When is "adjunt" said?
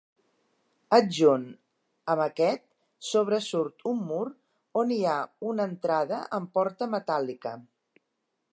0.95-1.43